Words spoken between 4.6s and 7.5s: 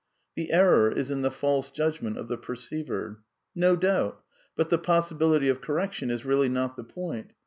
the possibility of correction is really not the point.